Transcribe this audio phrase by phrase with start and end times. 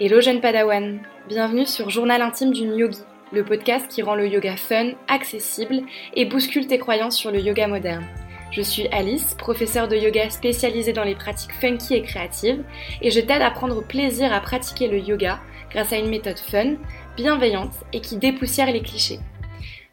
[0.00, 4.56] Hello jeune padawan, bienvenue sur Journal intime d'une yogi, le podcast qui rend le yoga
[4.56, 5.82] fun, accessible
[6.14, 8.04] et bouscule tes croyances sur le yoga moderne.
[8.50, 12.64] Je suis Alice, professeure de yoga spécialisée dans les pratiques funky et créatives,
[13.02, 16.76] et je t'aide à prendre plaisir à pratiquer le yoga grâce à une méthode fun,
[17.16, 19.20] bienveillante et qui dépoussière les clichés.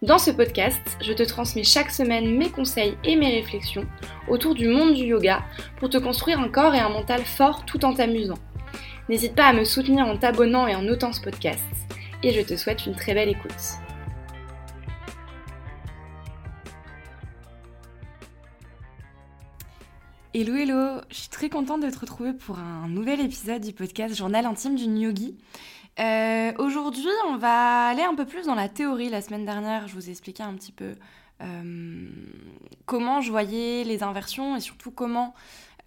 [0.02, 3.86] Dans ce podcast, je te transmets chaque semaine mes conseils et mes réflexions
[4.30, 5.44] autour du monde du yoga
[5.76, 8.40] pour te construire un corps et un mental fort tout en t'amusant.
[9.10, 11.66] N'hésite pas à me soutenir en t'abonnant et en notant ce podcast.
[12.22, 13.52] Et je te souhaite une très belle écoute.
[20.36, 24.16] Hello hello, je suis très contente de te retrouver pour un nouvel épisode du podcast
[24.16, 25.36] Journal intime d'une yogi.
[26.00, 29.10] Euh, aujourd'hui, on va aller un peu plus dans la théorie.
[29.10, 30.94] La semaine dernière, je vous ai expliqué un petit peu
[31.42, 32.10] euh,
[32.86, 35.34] comment je voyais les inversions et surtout comment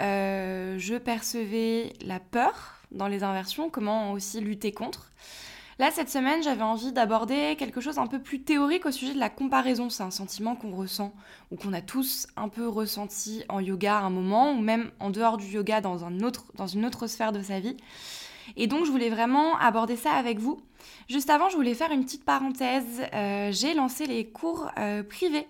[0.03, 5.13] euh, je percevais la peur dans les inversions, comment aussi lutter contre.
[5.79, 9.19] Là, cette semaine, j'avais envie d'aborder quelque chose un peu plus théorique au sujet de
[9.19, 9.89] la comparaison.
[9.91, 11.15] C'est un sentiment qu'on ressent
[11.51, 15.11] ou qu'on a tous un peu ressenti en yoga à un moment ou même en
[15.11, 17.77] dehors du yoga dans, un autre, dans une autre sphère de sa vie.
[18.57, 20.61] Et donc, je voulais vraiment aborder ça avec vous.
[21.09, 23.03] Juste avant, je voulais faire une petite parenthèse.
[23.15, 25.47] Euh, j'ai lancé les cours euh, privés.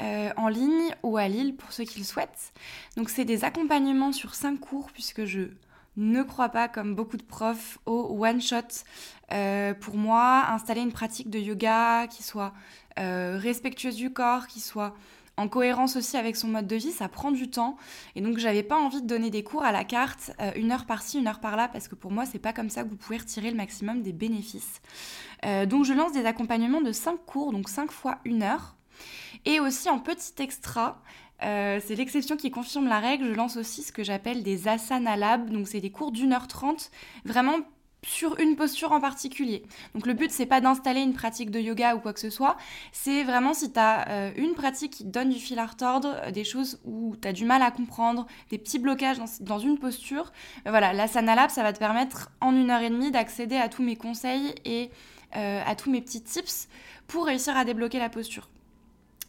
[0.00, 2.52] Euh, en ligne ou à Lille pour ceux qui le souhaitent.
[2.96, 5.42] Donc c'est des accompagnements sur cinq cours puisque je
[5.96, 8.82] ne crois pas, comme beaucoup de profs, au one-shot.
[9.80, 12.52] pour moi, installer une pratique de yoga qui soit
[12.96, 14.94] respectueuse du corps, qui soit
[15.36, 17.76] en cohérence aussi avec son mode de vie, ça prend du temps.
[18.14, 20.86] Et donc, j'avais pas envie de donner des cours à la carte, euh, une heure
[20.86, 23.18] par-ci, une heure par-là, parce que pour moi, c'est pas comme ça que vous pouvez
[23.18, 24.80] retirer le maximum des bénéfices.
[25.44, 28.76] Euh, donc, je lance des accompagnements de 5 cours, donc 5 fois une heure.
[29.44, 31.02] Et aussi en petit extra,
[31.42, 33.26] euh, c'est l'exception qui confirme la règle.
[33.26, 35.50] Je lance aussi ce que j'appelle des asana lab.
[35.50, 36.90] Donc, c'est des cours d'une heure trente,
[37.24, 37.56] vraiment
[38.06, 39.62] sur une posture en particulier.
[39.94, 42.58] Donc le but c'est pas d'installer une pratique de yoga ou quoi que ce soit,
[42.92, 46.14] c'est vraiment si tu as euh, une pratique qui te donne du fil à retordre,
[46.22, 49.78] euh, des choses où tu as du mal à comprendre, des petits blocages dans, une
[49.78, 50.32] posture,
[50.66, 53.82] voilà, la Lab ça va te permettre en une heure et demie d'accéder à tous
[53.82, 54.90] mes conseils et
[55.32, 56.68] à tous mes petits tips
[57.08, 58.48] pour réussir à débloquer la posture.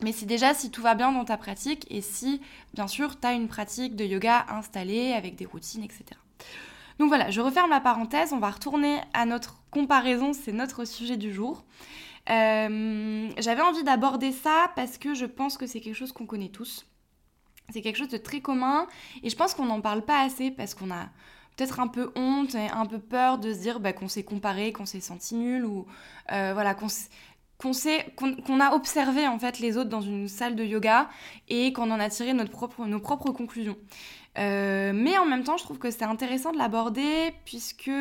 [0.02, 2.42] Mais c'est déjà si tout va bien dans ta pratique et si
[2.74, 6.04] bien sûr tu as une pratique de yoga installée avec des routines, etc.
[7.00, 11.18] Donc voilà, je referme la parenthèse, on va retourner à notre comparaison, c'est notre sujet
[11.18, 11.66] du jour.
[12.30, 16.50] Euh, j'avais envie d'aborder ça parce que je pense que c'est quelque chose qu'on connaît
[16.50, 16.86] tous.
[17.70, 18.88] C'est quelque chose de très commun
[19.24, 21.10] et je pense qu'on n'en parle pas assez parce qu'on a
[21.56, 24.72] peut-être un peu honte et un peu peur de se dire bah, qu'on s'est comparé,
[24.72, 25.86] qu'on s'est senti nul ou
[26.32, 26.88] euh, voilà qu'on
[28.16, 31.10] qu'on a observé en fait les autres dans une salle de yoga
[31.50, 33.78] et qu'on en a tiré notre propre, nos propres conclusions.
[34.38, 37.92] Euh, mais en même temps, je trouve que c'est intéressant de l'aborder puisque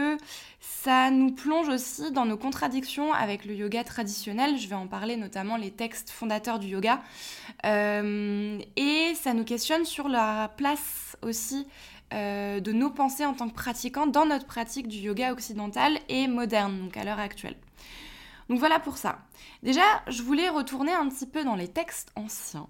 [0.60, 4.58] ça nous plonge aussi dans nos contradictions avec le yoga traditionnel.
[4.58, 7.00] Je vais en parler notamment les textes fondateurs du yoga.
[7.64, 11.66] Euh, et ça nous questionne sur la place aussi
[12.12, 16.26] euh, de nos pensées en tant que pratiquants dans notre pratique du yoga occidental et
[16.26, 17.56] moderne, donc à l'heure actuelle.
[18.48, 19.18] Donc voilà pour ça.
[19.62, 22.68] Déjà, je voulais retourner un petit peu dans les textes anciens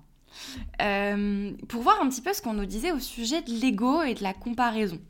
[0.83, 4.15] euh, pour voir un petit peu ce qu'on nous disait au sujet de l'ego et
[4.15, 5.01] de la comparaison.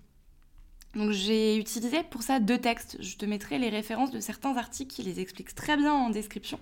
[0.95, 2.97] Donc j'ai utilisé pour ça deux textes.
[3.01, 6.59] Je te mettrai les références de certains articles qui les expliquent très bien en description.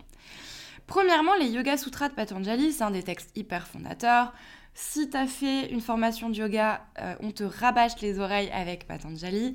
[0.87, 4.33] Premièrement, les Yoga Sutras de Patanjali, c'est un des textes hyper fondateurs.
[4.75, 8.87] Si tu as fait une formation de yoga, euh, on te rabâche les oreilles avec
[8.87, 9.55] Patanjali.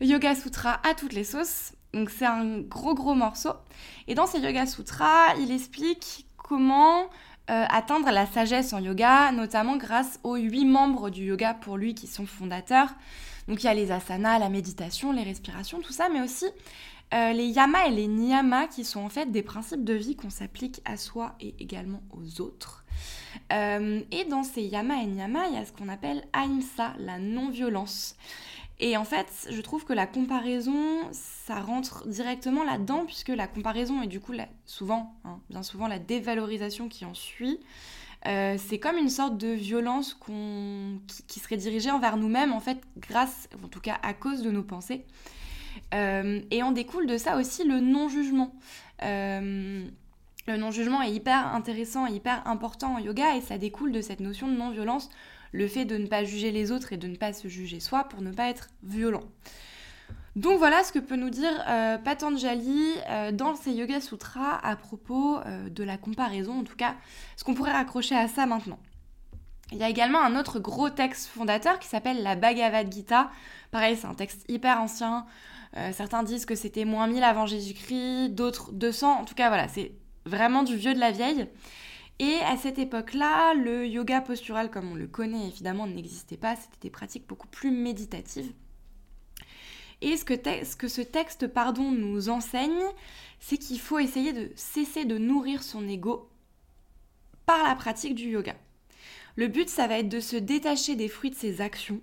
[0.00, 1.72] Yoga Sutra à toutes les sauces.
[1.94, 3.52] Donc c'est un gros gros morceau.
[4.08, 7.08] Et dans ces Yoga Sutras, il explique comment
[7.50, 11.94] euh, atteindre la sagesse en yoga, notamment grâce aux huit membres du yoga pour lui
[11.94, 12.88] qui sont fondateurs.
[13.48, 16.46] Donc il y a les asanas, la méditation, les respirations, tout ça, mais aussi
[17.14, 20.30] euh, les yamas et les niyamas qui sont en fait des principes de vie qu'on
[20.30, 22.84] s'applique à soi et également aux autres.
[23.52, 27.18] Euh, et dans ces yamas et niyamas, il y a ce qu'on appelle ahimsa, la
[27.18, 28.16] non-violence.
[28.84, 34.02] Et en fait, je trouve que la comparaison, ça rentre directement là-dedans, puisque la comparaison,
[34.02, 34.32] et du coup,
[34.66, 37.60] souvent, hein, bien souvent, la dévalorisation qui en suit,
[38.26, 40.18] euh, c'est comme une sorte de violence
[41.28, 44.64] qui, serait dirigée envers nous-mêmes, en fait, grâce, en tout cas à cause de nos
[44.64, 45.06] pensées.
[45.94, 48.52] Euh, et en découle de ça aussi le non-jugement.
[49.04, 49.86] Euh,
[50.48, 54.48] le non-jugement est hyper intéressant hyper important en yoga, et ça découle de cette notion
[54.48, 55.08] de non-violence
[55.52, 58.04] le fait de ne pas juger les autres et de ne pas se juger soi
[58.04, 59.24] pour ne pas être violent.
[60.34, 64.76] Donc voilà ce que peut nous dire euh, Patanjali euh, dans ses Yoga Sutras à
[64.76, 66.94] propos euh, de la comparaison, en tout cas
[67.36, 68.78] ce qu'on pourrait raccrocher à ça maintenant.
[69.72, 73.30] Il y a également un autre gros texte fondateur qui s'appelle la Bhagavad Gita.
[73.70, 75.24] Pareil, c'est un texte hyper ancien.
[75.92, 79.20] certains disent que c'était moins 1000 avant Jésus-Christ, d'autres 200.
[79.20, 79.92] En tout cas, voilà, c'est
[80.26, 81.48] vraiment du vieux de la vieille.
[82.22, 86.78] Et à cette époque-là, le yoga postural comme on le connaît évidemment n'existait pas, c'était
[86.82, 88.52] des pratiques beaucoup plus méditatives.
[90.02, 92.84] Et ce que, ce, texte pardon, nous enseigne,
[93.40, 96.30] c'est qu'il faut essayer de cesser de nourrir son ego
[97.44, 98.54] par la pratique du yoga.
[99.34, 102.00] Le but, ça va être de se détacher des fruits de ses actions,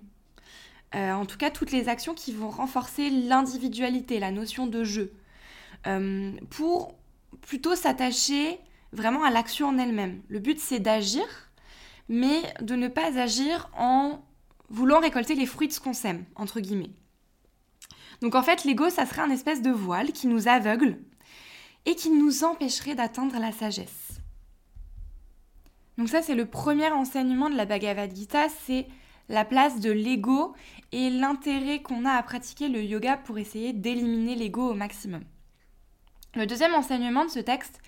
[0.94, 5.14] euh, en tout cas toutes les actions qui vont renforcer l'individualité, la notion de jeu,
[5.86, 6.98] euh, pour
[7.40, 8.60] plutôt s'attacher
[8.92, 10.22] vraiment à l'action en elle-même.
[10.28, 11.24] Le but, c'est d'agir,
[12.08, 14.24] mais de ne pas agir en
[14.68, 16.90] voulant récolter les fruits de ce qu'on sème, entre guillemets.
[18.20, 20.98] Donc en fait, l'ego, ça serait un espèce de voile qui nous aveugle
[21.86, 24.20] et qui nous empêcherait d'atteindre la sagesse.
[25.96, 28.86] Donc ça, c'est le premier enseignement de la Bhagavad Gita, c'est
[29.28, 30.54] la place de l'ego
[30.92, 35.22] et l'intérêt qu'on a à pratiquer le yoga pour essayer d'éliminer l'ego au maximum.
[36.34, 37.80] Le deuxième enseignement de ce texte,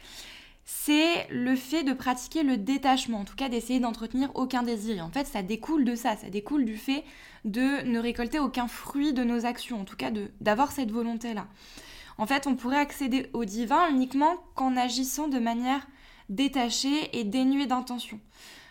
[0.65, 5.05] c'est le fait de pratiquer le détachement, en tout cas d'essayer d'entretenir aucun désir.
[5.05, 7.05] en fait, ça découle de ça, ça découle du fait
[7.45, 10.11] de ne récolter aucun fruit de nos actions, en tout cas
[10.41, 11.47] d'avoir cette volonté-là.
[12.19, 15.87] En fait, on pourrait accéder au divin uniquement qu'en agissant de manière
[16.29, 18.21] détachée et dénuée d'intention.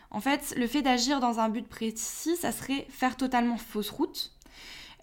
[0.09, 4.31] En fait, le fait d'agir dans un but précis, ça serait faire totalement fausse route,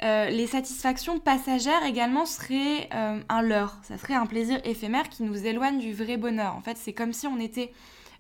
[0.03, 5.25] euh, les satisfactions passagères également seraient euh, un leurre, ça serait un plaisir éphémère qui
[5.25, 6.55] nous éloigne du vrai bonheur.
[6.55, 7.73] En fait, c'est comme si on était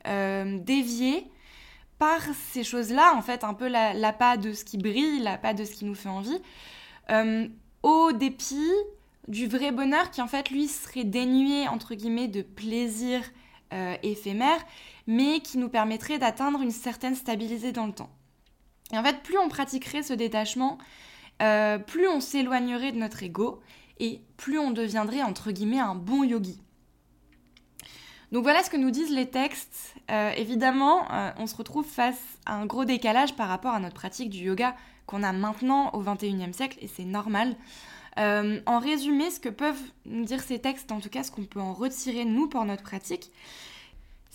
[0.09, 1.25] euh, dévié
[2.01, 2.21] par
[2.51, 5.65] ces choses-là, en fait, un peu la, pas de ce qui brille, la pas de
[5.65, 6.41] ce qui nous fait envie,
[7.83, 8.73] au dépit
[9.27, 13.21] du vrai bonheur qui, en fait, lui, serait dénué, entre guillemets, de plaisir
[14.05, 14.65] éphémère,
[15.09, 18.11] mais qui nous permettrait d'atteindre une certaine stabilité dans le temps.
[18.93, 20.79] Et en fait, plus on pratiquerait ce détachement,
[21.43, 23.61] euh, plus on s'éloignerait de notre ego
[24.01, 26.61] et plus on deviendrait entre guillemets un bon yogi.
[28.33, 29.95] Donc voilà ce que nous disent les textes.
[30.11, 33.95] Euh, évidemment, euh, on se retrouve face à un gros décalage par rapport à notre
[33.95, 34.75] pratique du yoga
[35.07, 37.57] qu'on a maintenant au XXIe siècle, et c'est normal.
[38.19, 41.61] en résumé, ce que peuvent nous dire ces textes, en tout cas ce qu'on peut
[41.61, 43.31] en retirer nous pour notre pratique,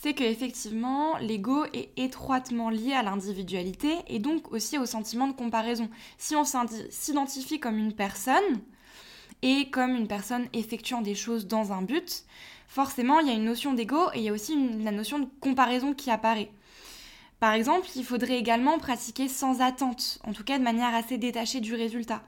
[0.03, 5.89] c'est qu'effectivement, l'ego est étroitement lié à l'individualité et donc aussi au sentiment de comparaison.
[6.17, 8.59] Si on s'identifie comme une personne
[9.43, 12.25] et comme une personne effectuant des choses dans un but,
[12.67, 15.27] forcément, il y a une notion d'ego et il y a aussi la notion de
[15.39, 16.51] comparaison qui apparaît.
[17.39, 21.61] Par exemple, il faudrait également pratiquer sans attente, en tout cas de manière assez détachée
[21.61, 22.23] du résultat.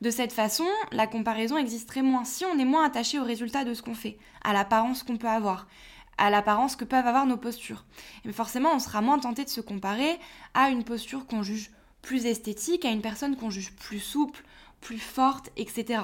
[0.00, 3.72] De cette façon, la comparaison existerait moins si on est moins attaché au résultat de
[3.72, 5.68] ce qu'on fait, à l'apparence qu'on peut avoir
[6.20, 7.84] à l'apparence que peuvent avoir nos postures.
[8.24, 10.20] Mais forcément, on sera moins tenté de se comparer
[10.54, 11.72] à une posture qu'on juge
[12.02, 14.44] plus esthétique, à une personne qu'on juge plus souple,
[14.80, 16.02] plus forte, etc.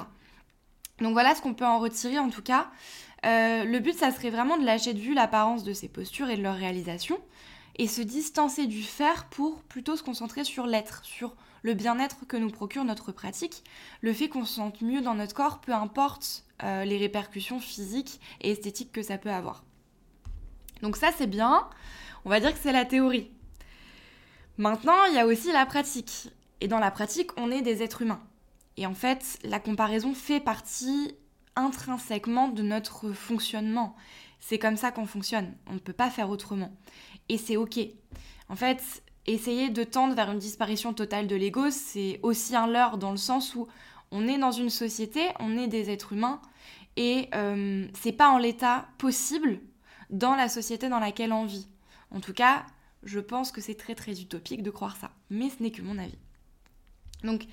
[1.01, 2.71] Donc voilà ce qu'on peut en retirer en tout cas.
[3.27, 6.37] Euh, le but, ça serait vraiment de lâcher de vue l'apparence de ces postures et
[6.37, 7.19] de leur réalisation
[7.79, 12.39] et se distancer du faire pour plutôt se concentrer sur l'être, sur le bien-être que
[12.39, 13.65] nous procure notre pratique,
[14.01, 18.21] le fait qu'on se sente mieux dans notre corps, peu importe euh, les répercussions physiques
[18.41, 19.66] et esthétiques que ça peut avoir.
[20.83, 21.69] Donc ça c'est bien,
[22.25, 23.31] on va dire que c'est la théorie.
[24.59, 26.31] Maintenant, il y a aussi la pratique.
[26.61, 28.23] Et dans la pratique, on est des êtres humains.
[28.79, 31.15] Et en fait, la comparaison fait partie
[31.57, 33.95] intrinsèquement de notre fonctionnement.
[34.41, 35.55] C'est comme ça qu'on fonctionne.
[35.67, 36.73] On ne peut pas faire autrement.
[37.29, 37.79] Et c'est ok.
[38.49, 42.99] En fait, essayer de tendre vers une disparition totale de l'ego, c'est aussi un leurre
[42.99, 43.67] dans le sens où
[44.11, 46.41] on est dans une société, on est des êtres humains,
[46.97, 49.61] et euh, c'est pas en l'état possible
[50.11, 51.69] dans la société dans laquelle on vit.
[52.11, 52.65] En tout cas,
[53.03, 55.99] je pense que c'est très très utopique de croire ça, mais ce n'est que mon
[55.99, 56.19] avis.
[57.25, 57.47] Donc,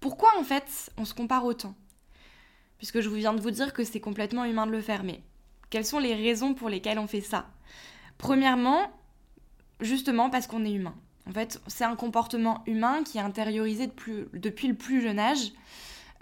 [0.00, 1.74] pourquoi en fait on se compare autant?
[2.78, 5.20] Puisque je vous viens de vous dire que c'est complètement humain de le faire, mais
[5.68, 7.46] quelles sont les raisons pour lesquelles on fait ça?
[8.18, 8.90] Premièrement,
[9.80, 10.94] justement parce qu'on est humain.
[11.28, 15.52] En fait, c'est un comportement humain qui est intériorisé depuis le plus jeune âge.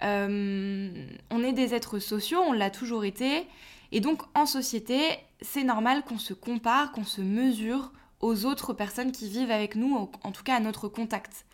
[0.03, 3.47] Euh, on est des êtres sociaux, on l'a toujours été,
[3.91, 4.99] et donc en société,
[5.41, 10.09] c'est normal qu'on se compare, qu'on se mesure aux autres personnes qui vivent avec nous,
[10.23, 11.45] en tout cas à notre contact.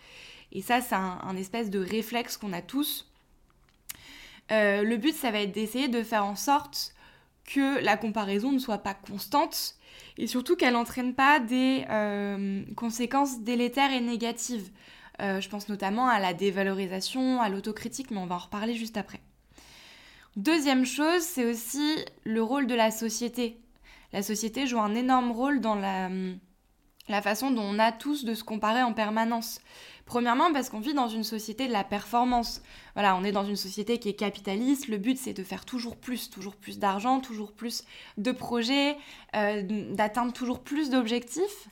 [0.51, 3.11] Et ça, c'est un, espèce de réflexe qu'on a tous.
[4.51, 6.93] Euh, le but, ça va être d'essayer de faire en sorte
[7.45, 9.75] que la comparaison ne soit pas constante
[10.17, 14.71] et surtout qu'elle n'entraîne pas des euh, conséquences délétères et négatives.
[15.21, 18.97] Euh, je pense notamment à la dévalorisation, à l'autocritique, mais on va en reparler juste
[18.97, 19.19] après.
[20.35, 23.61] Deuxième chose, c'est aussi le rôle de la société.
[24.11, 26.09] La société joue un énorme rôle dans la,
[27.07, 29.61] la façon dont on a tous de se comparer en permanence.
[30.05, 32.61] Premièrement, parce qu'on vit dans une société de la performance.
[32.95, 34.89] Voilà, on est dans une société qui est capitaliste.
[34.89, 37.85] Le but, c'est de faire toujours plus, toujours plus d'argent, toujours plus
[38.17, 38.97] de projets,
[39.37, 39.63] euh,
[39.93, 41.69] d'atteindre toujours plus d'objectifs.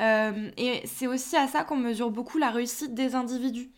[0.00, 3.70] Euh, et c'est aussi à ça qu'on mesure beaucoup la réussite des individus.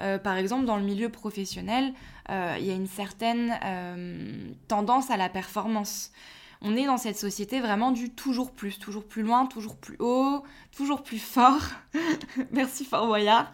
[0.00, 1.92] Euh, par exemple, dans le milieu professionnel,
[2.30, 3.58] il y a une certaine
[4.68, 6.12] tendance à la performance
[6.62, 10.42] on est dans cette société vraiment du toujours plus, toujours plus loin, toujours plus haut,
[10.76, 11.62] toujours plus fort.
[12.52, 13.50] Merci Fort Boyard.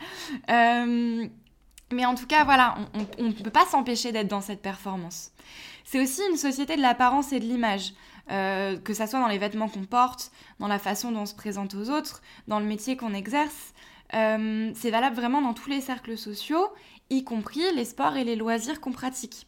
[0.51, 1.27] Euh,
[1.93, 2.75] mais en tout cas, voilà,
[3.19, 5.31] on ne peut pas s'empêcher d'être dans cette performance.
[5.85, 7.93] C'est aussi une société de l'apparence et de l'image.
[8.33, 11.35] Euh, que ça soit dans les vêtements qu'on porte, dans la façon dont on se
[11.35, 13.73] présente aux autres, dans le métier qu'on exerce.
[14.15, 16.73] Euh, c'est valable vraiment dans tous les cercles sociaux,
[17.11, 19.47] y compris les sports et les loisirs qu'on pratique.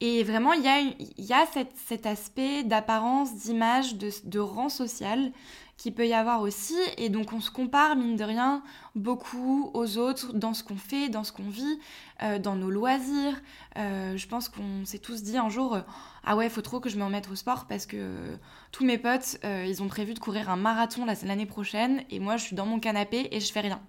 [0.00, 1.46] Et vraiment, il y a, y a
[1.88, 5.32] cet aspect d'apparence, d'image, de, de, rang social
[5.78, 6.76] qui peut y avoir aussi.
[6.98, 8.62] Et donc, on se compare, mine de rien,
[8.96, 11.78] beaucoup aux autres dans ce qu'on fait, dans ce qu'on vit,
[12.22, 13.40] euh, dans nos loisirs.
[13.78, 15.78] Euh, je pense qu'on s'est tous dit un jour
[16.24, 18.36] Ah ouais, faut trop que je me remette au sport parce que
[18.72, 22.36] tous mes potes, euh, ils ont prévu de courir un marathon l'année prochaine et moi,
[22.36, 23.80] je suis dans mon canapé et je fais rien.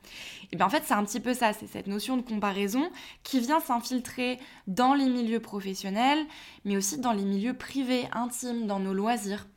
[0.52, 2.88] Et bien en fait, c'est un petit peu ça, c'est cette notion de comparaison
[3.24, 6.24] qui vient s'infiltrer dans les milieux professionnels,
[6.66, 9.48] mais aussi dans les milieux privés, intimes, dans nos loisirs.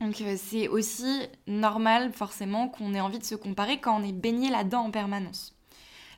[0.00, 4.12] Donc euh, c'est aussi normal forcément qu'on ait envie de se comparer quand on est
[4.12, 5.54] baigné là-dedans en permanence.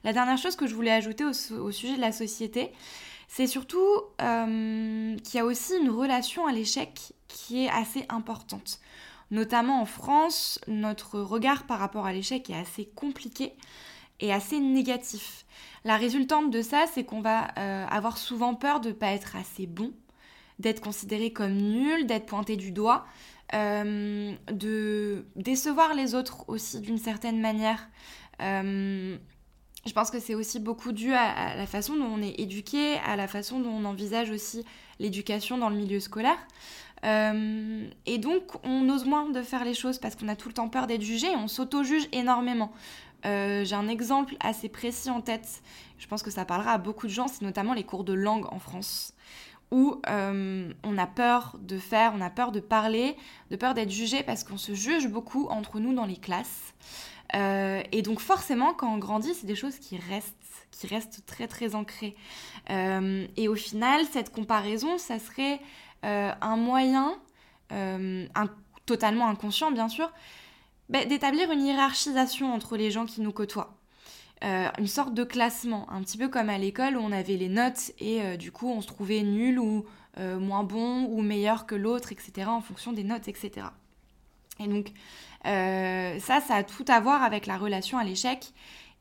[0.05, 2.73] La dernière chose que je voulais ajouter au, sujet de la société,
[3.27, 3.85] c'est surtout
[4.23, 8.81] euh, qu'il y a aussi une relation à l'échec qui est assez importante.
[9.31, 13.55] Notamment en France, notre regard par rapport à l'échec est assez compliqué
[14.21, 15.45] et assez négatif.
[15.85, 19.37] La résultante de ça, c'est qu'on va euh, avoir souvent peur de ne pas être
[19.37, 19.93] assez bon,
[20.59, 23.05] d'être considéré comme nul, d'être pointé du doigt,
[23.55, 27.89] euh, de décevoir les autres aussi d'une certaine manière.
[28.43, 29.17] Euh,
[29.87, 33.17] je pense que c'est aussi beaucoup dû à, la façon dont on est éduqué, à
[33.17, 34.65] la façon dont on envisage aussi
[34.99, 36.37] l'éducation dans le milieu scolaire.
[37.05, 40.55] Euh, et donc, on ose moins de faire les choses parce qu'on a tout le
[40.55, 42.73] temps peur d'être jugé et on s'auto-juge énormément.
[43.25, 45.63] J'ai un exemple assez précis en tête,
[45.99, 48.47] je pense que ça parlera à beaucoup de gens, c'est notamment les cours de langue
[48.53, 49.13] en France
[49.71, 53.17] où euh, on a peur de faire, on a peur de parler,
[53.51, 56.75] de peur d'être jugé parce qu'on se juge beaucoup entre nous dans les classes.
[57.35, 60.35] Euh, et donc forcément, quand on grandit, c'est des choses qui restent,
[60.71, 62.17] qui restent très très ancrées.
[62.71, 65.61] Euh, et au final, cette comparaison, ça serait
[66.03, 67.19] un moyen,
[68.87, 70.11] totalement inconscient bien sûr,
[70.89, 73.78] bah, d'établir une hiérarchisation entre les gens qui nous côtoient.
[74.45, 77.49] Euh, une sorte de classement, un petit peu comme à l'école où on avait les
[77.49, 79.85] notes et euh, du coup on se trouvait nul ou
[80.19, 82.47] euh, moins bon ou meilleur que l'autre, etc.
[82.47, 83.67] en fonction des notes, etc.
[84.61, 84.93] Et donc
[85.45, 88.53] ça, ça a tout à voir avec la relation à l'échec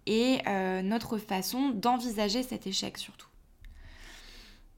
[0.06, 0.39] et
[0.84, 3.27] notre façon d'envisager cet échec surtout.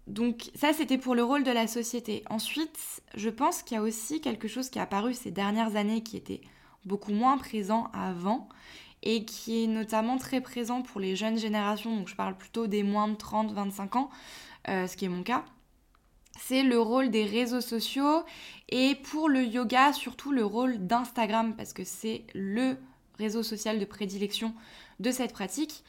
[0.08, 2.24] Donc ça, c'était pour le rôle de la société.
[2.30, 2.80] Ensuite,
[3.14, 6.18] je pense qu'il y a aussi quelque chose qui est apparu ces dernières années qui
[6.18, 6.42] était
[6.86, 8.48] beaucoup moins présent avant
[9.04, 12.84] et qui est notamment très présent pour les jeunes générations, donc je parle plutôt des
[12.84, 14.10] moins de 30-25 ans,
[14.68, 15.46] euh, ce qui est mon cas.
[16.40, 18.24] C'est le rôle des réseaux sociaux
[18.70, 22.78] et pour le yoga, surtout le rôle d'Instagram, parce que c'est le
[23.18, 24.54] réseau social de prédilection
[25.00, 25.84] de cette pratique.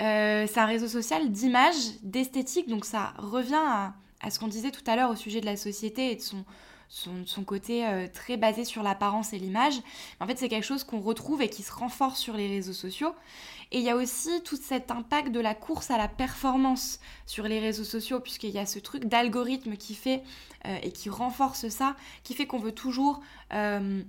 [0.00, 4.70] Euh, c'est un réseau social d'image, d'esthétique, donc ça revient à, à ce qu'on disait
[4.70, 6.44] tout à l'heure au sujet de la société et de son,
[6.88, 9.74] son, côté euh, très basé sur l'apparence et l'image.
[10.20, 13.14] En fait, c'est quelque chose qu'on retrouve et qui se renforce sur les réseaux sociaux.
[13.70, 17.44] Et il y a aussi tout cet impact de la course à la performance sur
[17.44, 20.22] les réseaux sociaux, puisqu'il y a ce truc d'algorithme qui fait
[20.66, 23.20] euh, et qui renforce ça, qui fait qu'on veut toujours
[23.52, 24.02] euh,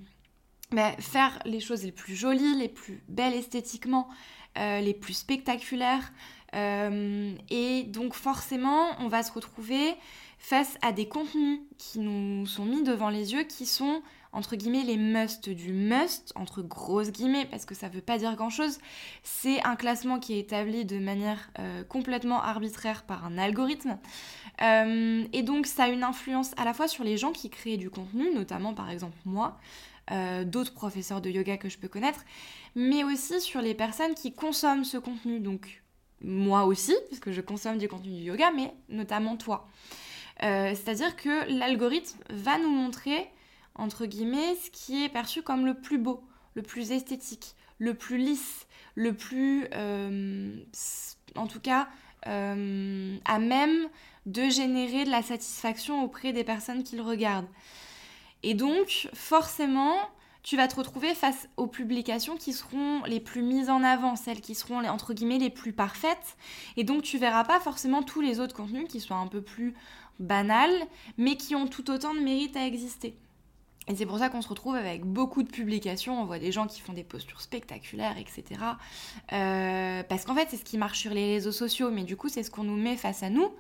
[0.72, 4.08] bah, faire les choses les plus jolies, les plus belles esthétiquement,
[4.56, 6.12] les plus spectaculaires.
[6.54, 9.96] et donc forcément, on va se retrouver
[10.40, 14.84] face à des contenus qui nous sont mis devant les yeux qui sont entre guillemets
[14.84, 18.78] les must du must, entre grosses guillemets, parce que ça veut pas dire grand chose.
[19.24, 23.98] C'est un classement qui est établi de manière euh, complètement arbitraire par un algorithme.
[24.62, 27.78] Euh, et donc ça a une influence à la fois sur les gens qui créent
[27.78, 29.58] du contenu, notamment par exemple moi,
[30.12, 32.24] euh, d'autres professeurs de yoga que je peux connaître,
[32.76, 35.40] mais aussi sur les personnes qui consomment ce contenu.
[35.40, 35.82] Donc
[36.22, 39.68] moi aussi, puisque je consomme du contenu du yoga, mais notamment toi.
[40.44, 43.30] Euh, c'est-à-dire que l'algorithme va nous montrer,
[43.76, 46.24] entre guillemets, ce qui est perçu comme le plus beau,
[46.56, 50.56] le plus esthétique, le plus lisse, le plus, euh,
[51.36, 51.88] en tout cas,
[52.28, 53.88] euh, à même
[54.26, 57.48] de générer de la satisfaction auprès des personnes qui le regardent.
[58.44, 59.98] Et donc, forcément,
[60.44, 64.42] tu vas te retrouver face aux publications qui seront les plus mises en avant, celles
[64.42, 66.38] qui seront entre guillemets les plus parfaites.
[66.78, 69.74] Et donc tu verras pas forcément tous les autres contenus qui soient un peu plus
[70.20, 73.16] banals, mais qui ont tout autant de mérite à exister.
[73.90, 76.68] Et c'est pour ça qu'on se retrouve avec beaucoup de publications, on voit des gens
[76.68, 78.62] qui font des postures spectaculaires, etc.
[79.34, 82.30] Euh, parce qu'en fait, c'est ce qui marche sur les réseaux sociaux, mais du coup,
[82.30, 83.52] c'est ce qu'on nous met face à nous.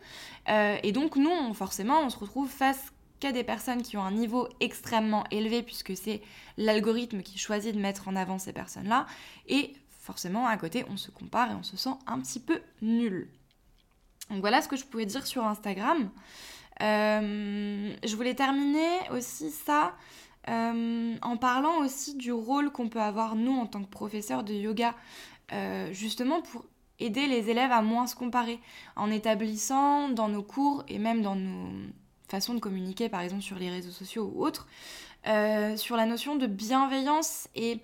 [0.49, 4.11] Euh, et donc, nous, forcément, on se retrouve face qu'à des personnes qui ont un
[4.11, 6.21] niveau extrêmement élevé, puisque c'est
[6.57, 9.07] l'algorithme qui choisit de mettre en avant ces personnes-là.
[9.47, 13.29] Et forcément, à côté, on se compare et on se sent un petit peu nul.
[14.29, 16.09] Donc voilà ce que je pouvais dire sur Instagram.
[16.81, 19.93] Euh, je voulais terminer aussi ça
[20.47, 24.53] euh, en parlant aussi du rôle qu'on peut avoir nous en tant que professeurs de
[24.53, 24.95] yoga,
[25.51, 26.65] euh, justement pour
[26.99, 28.59] aider les élèves à moins se comparer,
[28.95, 31.69] en établissant dans nos cours et même dans nos
[32.27, 34.67] façons de communiquer, par exemple sur les réseaux sociaux ou autres,
[35.27, 37.81] euh, sur la notion de bienveillance et,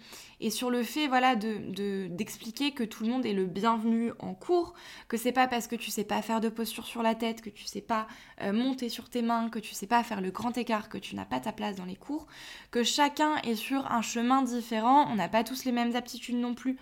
[0.50, 4.74] sur le fait voilà de, d'expliquer que tout le monde est le bienvenu en cours,
[5.10, 7.50] que c'est pas parce que tu sais pas faire de posture sur la tête, que
[7.50, 8.08] tu sais pas
[8.42, 11.16] euh, monter sur tes mains, que tu sais pas faire le grand écart, que tu
[11.16, 12.26] n'as pas ta place dans les cours,
[12.72, 16.54] que chacun est sur un chemin différent, on n'a pas tous les mêmes aptitudes non
[16.54, 16.78] plus.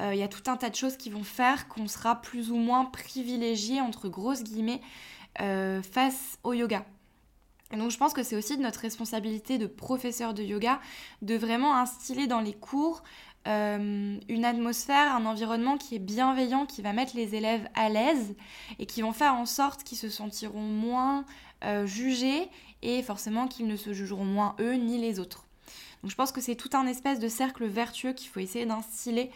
[0.00, 2.50] Euh, il y a tout un tas de choses qui vont faire qu'on sera plus
[2.50, 4.80] ou moins privilégié entre grosses guillemets
[5.38, 6.84] face au yoga.
[7.76, 10.80] Donc je pense que c'est aussi de notre responsabilité de professeur de yoga
[11.22, 13.02] de vraiment instiller dans les cours
[13.48, 18.36] euh, une atmosphère, un environnement qui est bienveillant, qui va mettre les élèves à l'aise
[18.78, 21.24] et qui vont faire en sorte qu'ils se sentiront moins
[21.64, 22.48] euh, jugés
[22.82, 25.44] et forcément qu'ils ne se jugeront moins eux ni les autres.
[26.02, 29.30] Donc je pense que c'est tout un espèce de cercle vertueux qu'il faut essayer d'instiller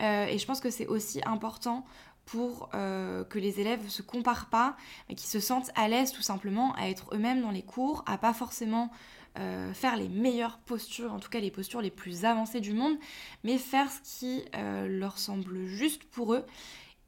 [0.00, 1.84] euh, et je pense que c'est aussi important
[2.24, 4.76] pour euh, que les élèves ne se comparent pas,
[5.08, 8.18] mais qu'ils se sentent à l'aise tout simplement à être eux-mêmes dans les cours, à
[8.18, 8.90] pas forcément
[9.38, 12.96] euh, faire les meilleures postures, en tout cas les postures les plus avancées du monde,
[13.44, 16.44] mais faire ce qui euh, leur semble juste pour eux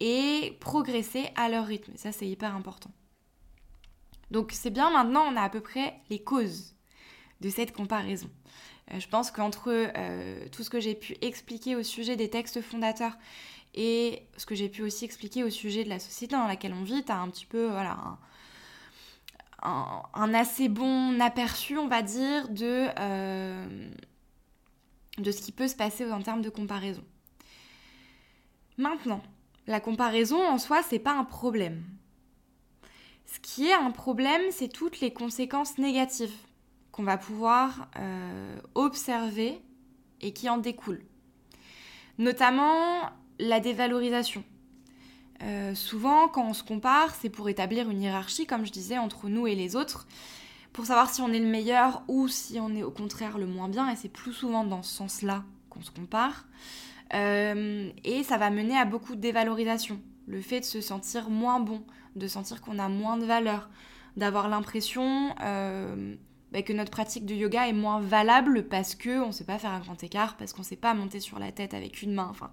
[0.01, 1.93] et progresser à leur rythme.
[1.95, 2.91] Et ça, c'est hyper important.
[4.31, 6.75] Donc c'est bien, maintenant on a à peu près les causes
[7.41, 8.29] de cette comparaison.
[8.97, 9.71] je pense qu'entre
[10.49, 13.17] tout ce que j'ai pu expliquer au sujet des textes fondateurs
[13.75, 16.85] et ce que j'ai pu aussi expliquer au sujet de la société dans laquelle on
[16.85, 18.19] vit, tu as un petit peu voilà,
[19.63, 23.91] un, assez bon aperçu, on va dire, de, euh,
[25.19, 27.05] de ce qui peut se passer en termes de comparaison.
[28.79, 29.23] Maintenant,
[29.67, 31.83] la comparaison en soi, c'est pas un problème.
[33.27, 36.35] Ce qui est un problème, c'est toutes les conséquences négatives
[36.93, 39.61] qu'on va pouvoir euh, observer
[40.21, 41.05] et qui en découlent.
[42.19, 43.11] Notamment
[43.49, 44.45] la dévalorisation.
[45.43, 49.29] Euh, souvent, quand on se compare, c'est pour établir une hiérarchie, comme je disais, entre
[49.29, 50.07] nous et les autres,
[50.73, 53.69] pour savoir si on est le meilleur ou si on est au contraire le moins
[53.69, 56.47] bien, et c'est plus souvent dans ce sens-là qu'on se compare.
[57.15, 60.01] Euh, et ça va mener à beaucoup de dévalorisation.
[60.27, 61.83] Le fait de se sentir moins bon,
[62.17, 63.69] de sentir qu'on a moins de valeur,
[64.17, 66.15] d'avoir l'impression euh,
[66.53, 69.73] bah, que notre pratique de yoga est moins valable parce qu'on ne sait pas faire
[69.73, 72.29] un grand écart, parce qu'on ne sait pas monter sur la tête avec une main.
[72.31, 72.51] Enfin,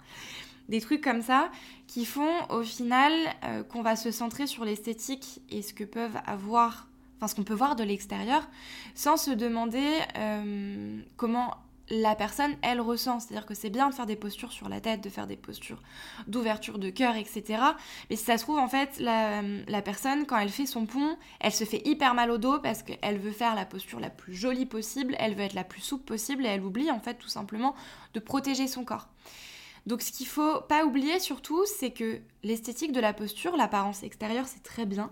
[0.71, 1.51] des trucs comme ça
[1.85, 3.11] qui font au final
[3.43, 7.43] euh, qu'on va se centrer sur l'esthétique et ce que peuvent avoir, enfin ce qu'on
[7.43, 8.47] peut voir de l'extérieur,
[8.95, 9.85] sans se demander
[10.17, 11.55] euh, comment
[11.89, 13.19] la personne, elle ressent.
[13.19, 15.81] C'est-à-dire que c'est bien de faire des postures sur la tête, de faire des postures
[16.27, 17.61] d'ouverture de cœur, etc.
[18.09, 21.17] Mais si ça se trouve, en fait, la, la, personne, quand elle fait son pont,
[21.41, 24.33] elle se fait hyper mal au dos parce qu'elle veut faire la posture la plus
[24.33, 27.27] jolie possible, elle veut être la plus souple possible et elle oublie, en fait, tout
[27.27, 27.75] simplement
[28.13, 29.09] de protéger son corps.
[29.85, 34.47] Donc ce qu'il faut pas oublier surtout, c'est que l'esthétique de la posture, l'apparence extérieure,
[34.47, 35.11] c'est très bien,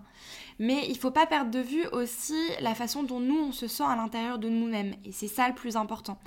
[0.59, 3.83] mais il faut pas perdre de vue aussi la façon dont nous on se sent
[3.83, 6.19] à l'intérieur de nous-mêmes, et c'est ça le plus important.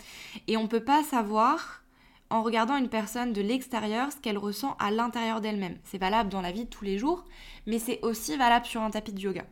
[0.49, 1.83] Et on peut pas savoir
[2.31, 5.79] en regardant une personne de l'extérieur ce qu'elle ressent à l'intérieur d'elle-même.
[5.85, 7.25] C'est valable dans la vie de tous les jours,
[7.67, 9.45] mais c'est aussi valable sur un tapis de yoga.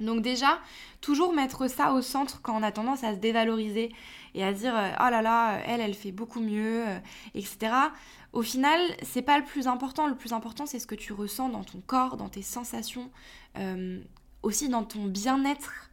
[0.00, 0.58] Donc déjà,
[1.00, 3.92] toujours mettre ça au centre quand on a tendance à se dévaloriser
[4.34, 6.98] et à dire euh, oh là là, elle, elle fait beaucoup mieux, euh,
[7.34, 7.72] etc.
[8.32, 10.06] Au final, c'est pas le plus important.
[10.06, 13.10] Le plus important, c'est ce que tu ressens dans ton corps, dans tes sensations,
[13.58, 14.00] euh,
[14.42, 15.90] aussi dans ton bien-être.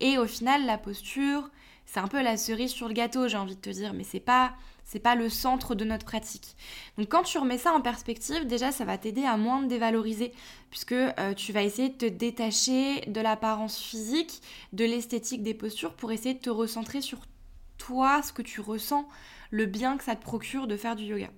[0.00, 1.50] Et au final, la posture,
[1.84, 4.20] c'est un peu la cerise sur le gâteau, j'ai envie de te dire, mais c'est
[4.20, 4.54] pas
[4.92, 6.54] c'est pas le centre de notre pratique.
[6.98, 10.34] Donc quand tu remets ça en perspective, déjà ça va t'aider à moins te dévaloriser
[10.68, 14.42] puisque euh, tu vas essayer de te détacher de l'apparence physique,
[14.74, 17.20] de l'esthétique des postures pour essayer de te recentrer sur
[17.78, 19.08] toi, ce que tu ressens,
[19.50, 21.30] le bien que ça te procure de faire du yoga.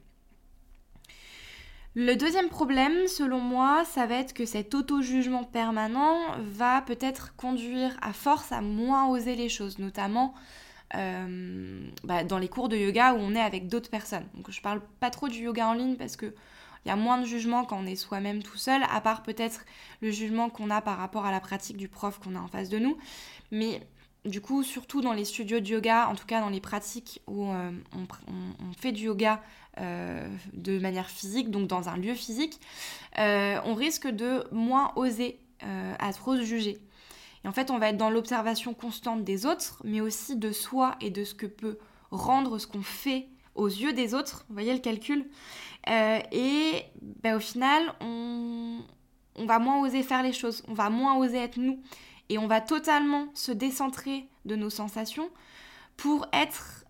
[1.94, 7.96] Le deuxième problème, selon moi, ça va être que cet auto-jugement permanent va peut-être conduire
[8.02, 10.34] à force à moins oser les choses, notamment
[12.04, 14.26] bah, dans les cours de yoga où on est avec d'autres personnes.
[14.34, 16.34] Donc je parle pas trop du yoga en ligne parce que
[16.84, 19.64] il y a moins de jugement quand on est soi-même tout seul, à part peut-être
[20.02, 22.68] le jugement qu'on a par rapport à la pratique du prof qu'on a en face
[22.68, 22.98] de nous.
[23.50, 23.80] Mais
[24.24, 27.46] du coup, surtout dans les studios de yoga, en tout cas dans les pratiques où
[27.46, 29.42] euh, on, fait du yoga
[29.80, 32.60] euh, de manière physique, donc dans un lieu physique,
[33.18, 35.38] euh, on risque de moins oser
[35.98, 36.78] à trop se juger.
[37.42, 40.96] Et en fait, on va être dans l'observation constante des autres, mais aussi de soi
[41.00, 41.78] et de ce que peut
[42.16, 44.44] rendre ce qu'on fait aux yeux des autres.
[44.48, 45.28] Voyez le calcul
[45.86, 46.82] Et
[47.22, 48.80] ben, au final, on,
[49.36, 51.80] on va moins oser faire les choses, on va moins oser être nous
[52.28, 55.28] et on va totalement se décentrer de nos sensations
[55.96, 56.84] pour être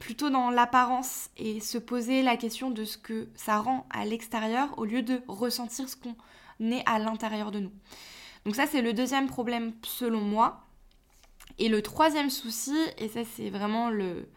[0.00, 4.78] plutôt dans l'apparence et se poser la question de ce que ça rend à l'extérieur
[4.78, 6.14] au lieu de ressentir ce qu'on
[6.60, 7.72] est à l'intérieur de nous.
[8.44, 10.65] Donc ça c'est le deuxième problème selon moi.
[11.58, 14.28] Et le troisième souci, et ça c'est vraiment le,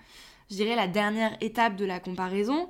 [0.49, 2.69] je dirais la dernière étape de la comparaison,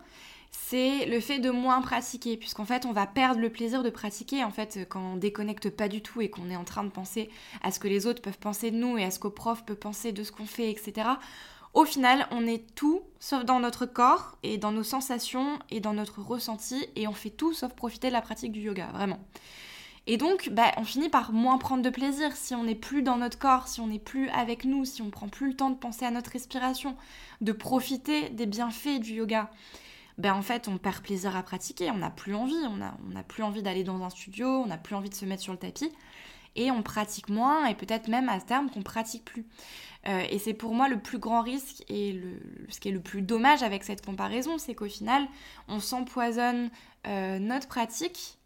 [0.51, 4.43] c'est le fait de moins pratiquer, puisqu'en fait on va perdre le plaisir de pratiquer,
[4.43, 7.29] en fait quand on déconnecte pas du tout et qu'on est en train de penser
[7.61, 9.75] à ce que les autres peuvent penser de nous et à ce qu'au prof peut
[9.75, 11.09] penser de ce qu'on fait, etc.
[11.75, 15.93] Au final, on est tout sauf dans notre corps et dans nos sensations et dans
[15.93, 19.19] notre ressenti et on fait tout sauf profiter de la pratique du yoga, vraiment.
[20.11, 22.35] Et donc, bah, on finit par moins prendre de plaisir.
[22.35, 25.11] Si on n'est plus dans notre corps, si on n'est plus avec nous, si on
[25.11, 26.95] prend plus le temps de penser à notre respiration,
[27.41, 29.51] de profiter des bienfaits du yoga
[30.17, 33.23] ben en fait on perd plaisir à pratiquer, on n'a plus envie, on n'a a
[33.23, 35.59] plus envie d'aller dans un studio, on n'a plus envie de se mettre sur le
[35.59, 35.93] tapis.
[36.55, 39.45] Et on pratique moins et peut-être même à terme qu'on pratique plus.
[40.07, 42.19] Euh, et c'est pour moi le plus grand risque et
[42.67, 45.27] ce qui est le plus dommage avec cette comparaison, c'est qu'au final
[45.67, 46.71] on s'empoisonne
[47.05, 48.38] euh, notre pratique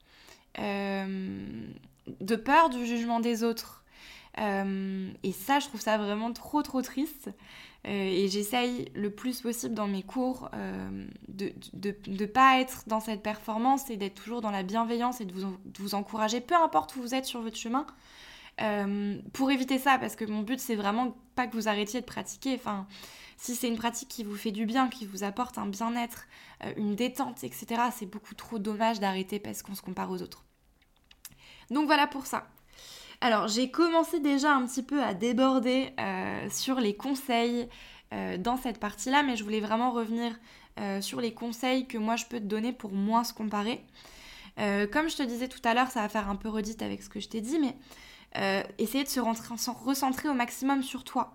[0.57, 3.83] de peur du jugement des autres.
[4.37, 7.29] et ça, je trouve ça vraiment trop trop triste.
[7.85, 11.53] Euh, et j'essaye le plus possible dans mes cours euh, de
[12.07, 15.57] ne pas être dans cette performance et d'être toujours dans la bienveillance et de vous,
[15.79, 17.85] vous, encourager, peu importe où vous êtes sur votre chemin,
[18.61, 22.05] euh, pour éviter ça, parce que mon but c'est vraiment pas que vous arrêtiez de
[22.05, 22.55] pratiquer.
[22.55, 22.87] Enfin,
[23.38, 26.28] si c'est une pratique qui vous fait du bien, qui vous apporte un bien-être,
[26.78, 27.65] une détente, etc.,
[27.96, 30.46] c'est beaucoup trop dommage d'arrêter parce qu'on se compare aux autres.
[31.69, 32.48] Donc voilà pour ça.
[33.24, 37.69] Alors j'ai commencé déjà un petit peu à déborder euh, sur les conseils
[38.13, 40.38] euh, dans cette partie-là, mais je voulais vraiment revenir
[40.80, 43.82] euh, sur les conseils que moi je peux te donner pour moins se comparer.
[44.91, 47.10] comme je te disais tout à l'heure, ça va faire un peu redite avec ce
[47.10, 47.76] que je t'ai dit, mais
[48.78, 51.34] essayer de se recentrer au maximum sur toi.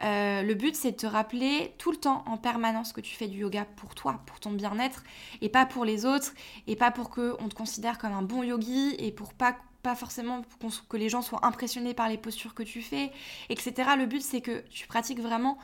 [0.00, 3.38] Le but, c'est de te rappeler tout le temps, en permanence, que tu fais du
[3.38, 5.04] yoga pour toi, pour ton bien-être,
[5.40, 6.34] et pas pour les autres,
[6.66, 10.42] et pas pour qu'on te considère comme un bon yogi, et pour pas pas forcément
[10.88, 13.12] que les gens soient impressionnés par les postures que tu fais,
[13.50, 13.90] etc.
[13.96, 15.58] Le but, c'est que tu pratiques vraiment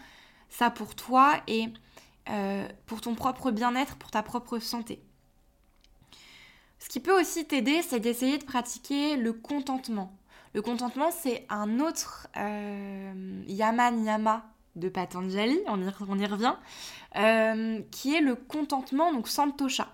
[0.50, 1.68] ça pour toi et
[2.28, 5.02] euh, pour ton propre bien-être, pour ta propre santé.
[6.78, 10.16] Ce qui peut aussi t'aider, c'est d'essayer de pratiquer le contentement.
[10.52, 14.44] Le contentement, c'est un autre euh, yama niyama
[14.76, 16.54] de Patanjali, on y, revient,
[17.16, 19.88] euh, qui est le contentement, donc santosha.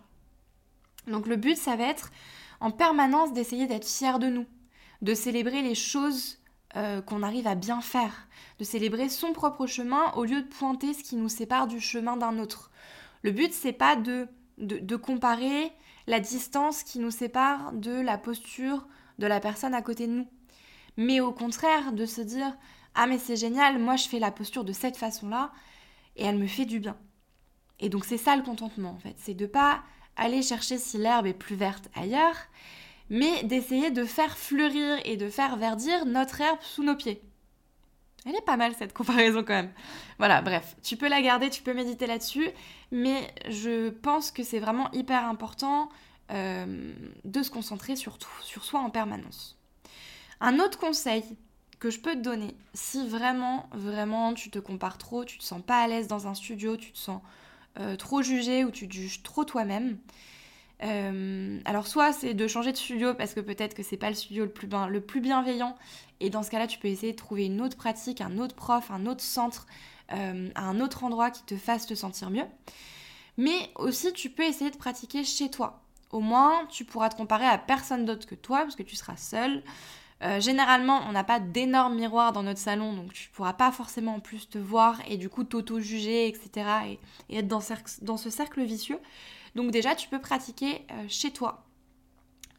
[1.07, 2.11] Donc le but, ça va être
[2.61, 4.47] en permanence d'essayer d'être fier de nous,
[5.03, 6.39] de célébrer les choses
[6.77, 10.95] euh, qu'on arrive à bien faire, de célébrer son propre chemin au lieu de pointer
[10.95, 12.71] ce qui nous sépare du chemin d'un autre.
[13.23, 14.29] Le but, c'est pas de,
[14.97, 15.73] comparer
[16.07, 18.87] la distance qui nous sépare de la posture
[19.19, 20.29] de la personne à côté de nous,
[20.97, 22.57] mais au contraire de se dire
[22.95, 25.53] ah mais c'est génial, moi je fais la posture de cette façon-là
[26.17, 26.97] et elle me fait du bien.
[27.79, 29.83] Et donc c'est ça le contentement en fait, c'est de pas
[30.17, 32.37] aller chercher si l'herbe est plus verte ailleurs,
[33.11, 37.23] mais d'essayer de faire fleurir et de faire verdir notre herbe sous nos pieds.
[38.27, 39.73] Elle est pas mal cette comparaison quand même.
[40.19, 42.49] Voilà, bref, tu peux la garder, tu peux méditer là-dessus,
[42.91, 45.89] mais je pense que c'est vraiment hyper important
[46.33, 46.93] euh,
[47.25, 49.57] de se concentrer sur tout, sur soi en permanence.
[50.41, 51.25] Un autre conseil
[51.79, 55.63] que je peux te donner, si vraiment, vraiment tu te compares trop, tu te sens
[55.63, 57.21] pas à l'aise dans un studio, tu te sens
[57.79, 59.99] euh, trop jugé ou tu te juges trop toi-même.
[60.83, 64.15] Euh, alors soit c'est de changer de studio parce que peut-être que c'est pas le
[64.15, 65.75] studio le plus, le plus bienveillant
[66.21, 68.91] et dans ce cas-là tu peux essayer de trouver une autre pratique, un autre prof,
[68.91, 69.67] un autre centre,
[70.13, 72.45] euh, un autre endroit qui te fasse te sentir mieux.
[73.39, 75.83] Mais aussi tu peux essayer de pratiquer chez toi.
[76.11, 79.17] Au moins tu pourras te comparer à personne d'autre que toi parce que tu seras
[79.17, 79.63] seul.
[80.23, 84.15] Euh, généralement, on n'a pas d'énormes miroirs dans notre salon, donc tu pourras pas forcément
[84.15, 86.99] en plus te voir et du coup t'auto-juger, etc.
[87.29, 88.99] Et, être dans, ce cercle vicieux.
[89.55, 91.67] Donc déjà, tu peux pratiquer euh, chez toi.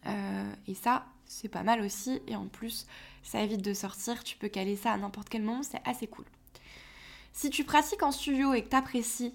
[0.05, 2.21] Euh, et ça, c'est pas mal aussi.
[2.27, 2.85] Et en plus,
[3.23, 4.23] ça évite de sortir.
[4.23, 5.63] Tu peux caler ça à n'importe quel moment.
[5.63, 6.25] C'est assez cool.
[7.33, 9.33] Si tu pratiques en studio et que tu apprécies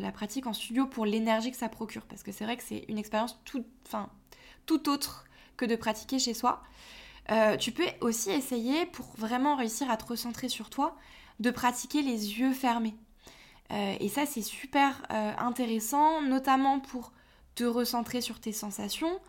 [0.00, 2.86] la pratique en studio pour l'énergie que ça procure, parce que c'est vrai que c'est
[2.88, 5.26] une expérience tout autre
[5.58, 6.62] que de pratiquer chez soi,
[7.58, 10.96] tu peux aussi essayer, pour vraiment réussir à te recentrer sur toi,
[11.40, 12.94] de pratiquer les yeux fermés.
[13.70, 17.12] Euh, et ça, c'est super euh, intéressant, notamment pour
[17.54, 19.20] te recentrer sur tes sensations,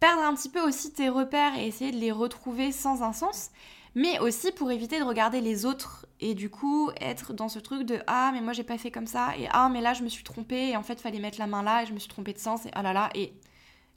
[0.00, 3.50] perdre un petit peu aussi tes repères et essayer de les retrouver sans un sens,
[3.94, 7.84] mais aussi pour éviter de regarder les autres et du coup être dans ce truc
[7.84, 10.08] de ah mais moi j'ai pas fait comme ça et ah mais là je me
[10.08, 12.32] suis trompée et en fait fallait mettre la main là et je me suis trompée
[12.32, 13.34] de sens et ah là là et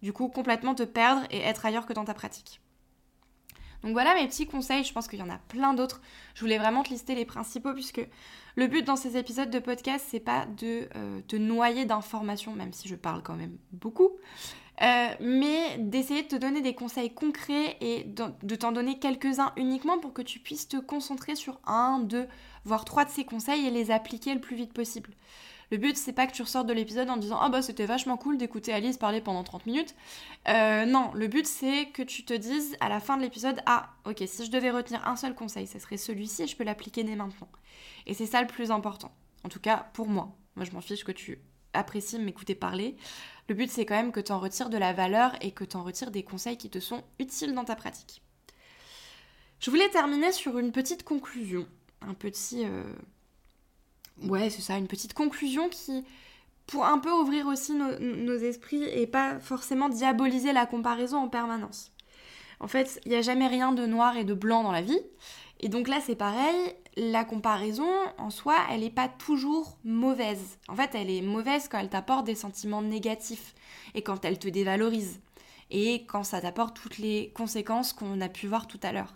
[0.01, 2.59] du coup complètement te perdre et être ailleurs que dans ta pratique.
[3.83, 6.01] Donc voilà mes petits conseils, je pense qu'il y en a plein d'autres.
[6.35, 8.01] Je voulais vraiment te lister les principaux puisque
[8.55, 12.73] le but dans ces épisodes de podcast, c'est pas de euh, te noyer d'informations, même
[12.73, 14.11] si je parle quand même beaucoup,
[14.81, 19.99] euh, mais d'essayer de te donner des conseils concrets et de t'en donner quelques-uns uniquement
[19.99, 22.27] pour que tu puisses te concentrer sur un, deux,
[22.67, 25.11] voire trois de ces conseils et les appliquer le plus vite possible.
[25.69, 28.15] Le but, c'est pas que tu ressortes de l'épisode en disant Ah bah c'était vachement
[28.15, 29.95] cool d'écouter Alice parler pendant 30 minutes.
[30.47, 33.89] Euh, non, le but, c'est que tu te dises à la fin de l'épisode Ah,
[34.05, 37.03] ok, si je devais retenir un seul conseil, ce serait celui-ci et je peux l'appliquer
[37.03, 37.49] dès maintenant.
[38.05, 39.11] Et c'est ça le plus important.
[39.43, 40.35] En tout cas, pour moi.
[40.55, 41.39] Moi, je m'en fiche que tu
[41.73, 42.95] apprécies m'écouter parler.
[43.49, 45.75] Le but, c'est quand même que tu en retires de la valeur et que tu
[45.75, 48.21] en retires des conseils qui te sont utiles dans ta pratique.
[49.59, 51.67] Je voulais terminer sur une petite conclusion,
[52.01, 52.83] un petit, euh,
[54.23, 56.03] ouais, c'est ça, une petite conclusion qui,
[56.67, 61.91] pour un peu ouvrir aussi nos, esprits et pas forcément diaboliser la comparaison en permanence.
[62.59, 64.99] En fait, il n'y a jamais rien de noir et de blanc dans la vie.
[65.59, 66.55] Et donc là, c'est pareil,
[66.97, 70.57] la comparaison en soi, elle n'est pas toujours mauvaise.
[70.67, 73.55] En fait, elle est mauvaise quand elle t'apporte des sentiments négatifs
[73.95, 75.19] et quand elle te dévalorise
[75.69, 79.15] et quand ça t'apporte toutes les conséquences qu'on a pu voir tout à l'heure.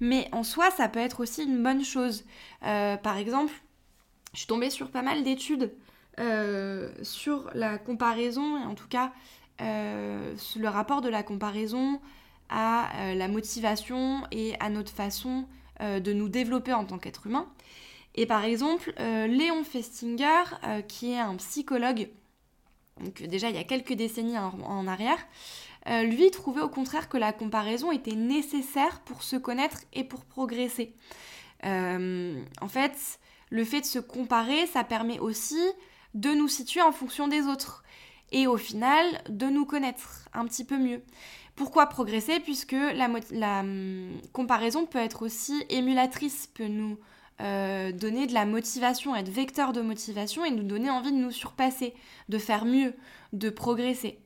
[0.00, 2.24] Mais en soi, ça peut être aussi une bonne chose.
[2.64, 3.52] Euh, par exemple,
[4.32, 5.72] je suis tombée sur pas mal d'études
[6.18, 9.12] euh, sur la comparaison, et en tout cas
[9.60, 12.00] euh, le rapport de la comparaison
[12.48, 15.46] à la motivation et à notre façon
[15.80, 17.46] de nous développer en tant qu'être humain.
[18.16, 20.42] Et par exemple, Léon Festinger,
[20.88, 22.08] qui est un psychologue,
[23.00, 25.18] donc déjà il y a quelques décennies en arrière,
[25.86, 30.94] lui trouvait au contraire que la comparaison était nécessaire pour se connaître et pour progresser.
[31.64, 33.18] en fait,
[33.50, 35.60] le fait de se comparer, ça permet aussi
[36.14, 37.82] de nous situer en fonction des autres
[38.32, 41.02] et au final de nous connaître un petit peu mieux.
[41.56, 42.40] Pourquoi progresser?
[42.40, 46.96] Puisque la, hum, comparaison peut être aussi émulatrice, peut nous
[47.40, 51.32] euh, donner de la motivation, être vecteur de motivation et nous donner envie de nous
[51.32, 51.94] surpasser,
[52.28, 52.94] de faire mieux,
[53.32, 54.20] de progresser.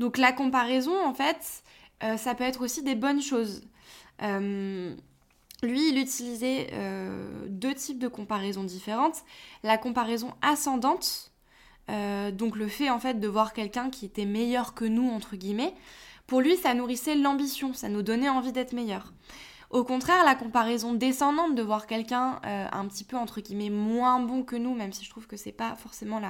[0.00, 1.62] Donc la comparaison, en fait,
[2.02, 3.62] euh, ça peut être aussi des bonnes choses.
[4.22, 4.96] Hum,
[5.62, 9.22] lui, il utilisait euh, deux types de comparaisons différentes.
[9.62, 11.32] La comparaison ascendante,
[11.90, 15.36] euh, donc le fait en fait de voir quelqu'un qui était meilleur que nous, entre
[15.36, 15.74] guillemets,
[16.26, 19.12] pour lui, ça nourrissait l'ambition, ça nous donnait envie d'être meilleur.
[19.70, 24.18] Au contraire, la comparaison descendante de voir quelqu'un euh, un petit peu entre guillemets moins
[24.18, 26.20] bon que nous, même si je trouve que c'est pas forcément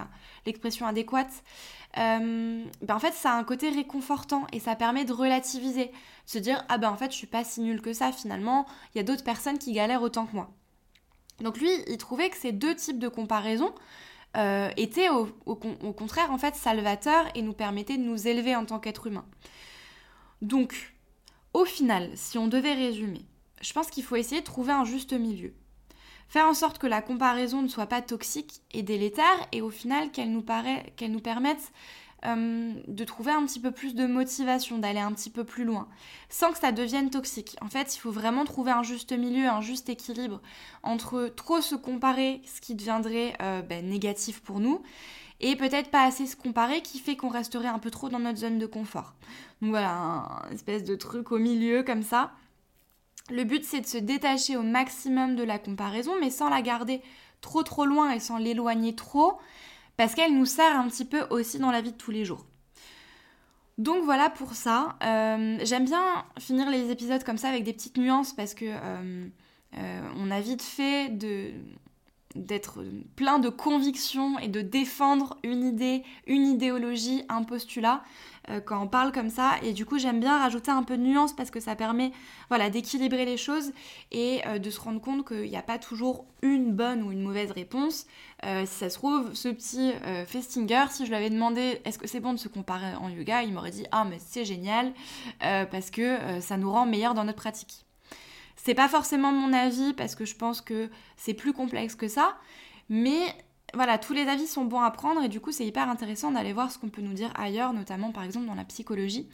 [0.45, 1.43] l'expression adéquate,
[1.97, 5.93] euh, ben en fait ça a un côté réconfortant et ça permet de relativiser, de
[6.27, 8.99] se dire ah ben en fait je suis pas si nul que ça finalement, il
[8.99, 10.51] y a d'autres personnes qui galèrent autant que moi.
[11.41, 13.75] Donc lui, il trouvait que ces deux types de comparaison
[14.37, 18.67] euh, étaient au, au, contraire en fait salvateurs et nous permettaient de nous élever en
[18.67, 19.25] tant qu'être humain.
[20.41, 20.95] Donc,
[21.53, 23.25] au final, si on devait résumer,
[23.61, 25.53] je pense qu'il faut essayer de trouver un juste milieu.
[26.29, 30.11] Faire en sorte que la comparaison ne soit pas toxique et délétère et au final
[30.13, 30.45] qu'elle nous,
[30.97, 31.73] qu'elle nous permette
[32.27, 35.89] euh, de trouver un petit peu plus de motivation, d'aller un petit peu plus loin,
[36.29, 37.57] sans que ça devienne toxique.
[37.63, 40.43] En fait, il faut vraiment trouver un juste milieu, un juste équilibre
[40.83, 44.83] entre trop se comparer, ce qui deviendrait euh, ben, négatif pour nous,
[45.41, 48.39] et peut-être pas assez se comparer qui fait qu'on resterait un peu trop dans notre
[48.39, 49.15] zone de confort.
[49.63, 52.33] Donc voilà, un espèce de truc au milieu comme ça.
[53.31, 57.01] Le but, c'est de se détacher au maximum de la comparaison, mais sans la garder
[57.41, 59.39] trop trop loin et sans l'éloigner trop,
[59.97, 62.45] parce qu'elle nous sert un petit peu aussi dans la vie de tous les jours.
[63.79, 64.97] Donc voilà pour ça.
[65.03, 66.05] Euh, j'aime bien
[66.39, 69.27] finir les épisodes comme ça avec des petites nuances parce que euh,
[69.79, 71.09] euh, on a vite fait
[72.35, 72.85] d'être
[73.17, 78.03] plein de convictions et de défendre une idée, une idéologie, un postulat
[78.51, 81.03] euh, quand on parle comme ça et du coup j'aime bien rajouter un peu de
[81.03, 82.13] nuance parce que ça permet
[82.49, 83.73] voilà d'équilibrer les choses
[84.11, 87.23] et euh, de se rendre compte qu'il n'y a pas toujours une bonne ou une
[87.23, 88.07] mauvaise réponse.
[88.45, 89.93] Euh, si ça se trouve, ce petit
[90.27, 93.43] Festinger, si je lui avais demandé est-ce que c'est bon de se comparer en yoga,
[93.43, 94.93] il m'aurait dit ah mais c'est génial
[95.41, 97.85] parce que ça nous rend meilleur dans notre pratique.
[98.57, 102.37] C'est pas forcément mon avis parce que je pense que c'est plus complexe que ça,
[102.89, 103.35] mais
[103.75, 106.53] voilà, tous les avis sont bons à prendre et du coup c'est hyper intéressant d'aller
[106.53, 109.29] voir ce qu'on peut nous dire ailleurs, notamment par exemple dans la psychologie.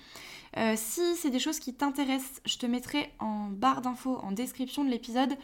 [0.56, 4.84] Euh, si c'est des choses qui t'intéressent, je te mettrai en barre d'infos, en description
[4.84, 5.36] de l'épisode,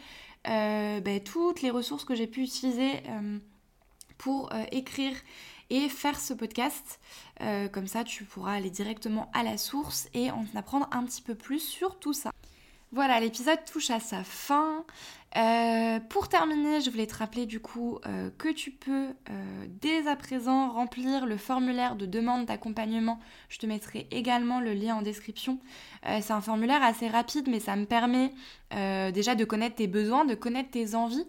[0.47, 3.37] euh, ben, toutes les ressources que j'ai pu utiliser euh,
[4.17, 5.15] pour écrire
[5.69, 6.99] et faire ce podcast.
[7.73, 11.35] comme ça, tu pourras aller directement à la source et en apprendre un petit peu
[11.35, 12.31] plus sur tout ça.
[12.93, 14.85] Voilà, l'épisode touche à sa fin.
[15.35, 20.07] Euh, pour terminer, je voulais te rappeler du coup euh, que tu peux euh, dès
[20.07, 23.19] à présent remplir le formulaire de demande d'accompagnement.
[23.49, 25.57] Je te mettrai également le lien en description.
[26.03, 28.31] c'est un formulaire assez rapide, mais ça me permet
[29.11, 31.25] déjà de connaître tes besoins, de connaître tes envies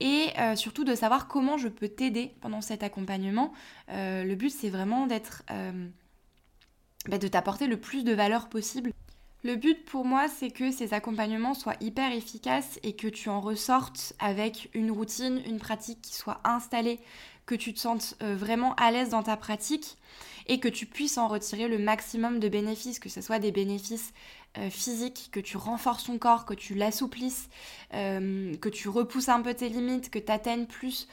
[0.00, 3.52] et surtout de savoir comment je peux t'aider pendant cet accompagnement.
[3.88, 5.44] le but, c'est vraiment d'être,
[7.08, 8.90] bah, de t'apporter le plus de valeur possible.
[9.46, 13.40] Le but pour moi, c'est que ces accompagnements soient hyper efficaces et que tu en
[13.40, 16.98] ressortes avec une routine, une pratique qui soit installée,
[17.46, 19.98] que tu te sentes euh, vraiment à l'aise dans ta pratique
[20.48, 24.12] et que tu puisses en retirer le maximum de bénéfices, que ce soit des bénéfices
[24.58, 27.48] euh, physiques, que tu renforces ton corps, que tu l'assouplisses,
[27.94, 31.06] euh, que tu repousses un peu tes limites, que tu atteignes plus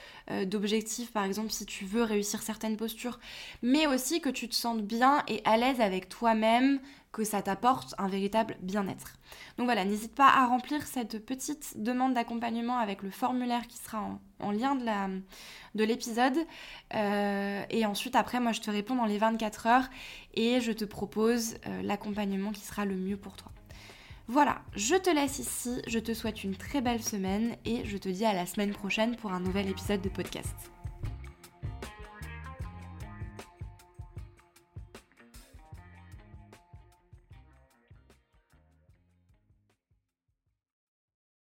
[0.47, 3.19] d'objectifs, par exemple si tu veux réussir certaines postures,
[3.61, 6.79] mais aussi que tu te sentes bien et à l'aise avec toi-même,
[7.13, 9.13] que ça t'apporte un véritable bien-être.
[9.57, 14.19] Donc voilà, n'hésite pas à remplir cette petite demande d'accompagnement avec le formulaire qui sera
[14.39, 16.33] en, lien de l'épisode.
[16.33, 16.45] De
[16.95, 19.89] euh, et ensuite, après, moi, je te réponds dans les 24 heures
[20.33, 23.51] et je te propose euh, l'accompagnement qui sera le mieux pour toi.
[24.27, 28.09] Voilà, je te laisse ici, je te souhaite une très belle semaine et je te
[28.09, 30.72] dis à la semaine prochaine pour un nouvel épisode de podcast.